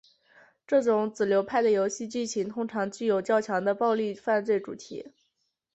[0.65, 5.11] 这种子流派的游戏剧情通常具有较强的暴力犯罪主题。